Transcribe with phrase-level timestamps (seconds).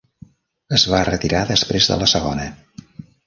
[0.77, 2.47] Es va retirar després de la segona.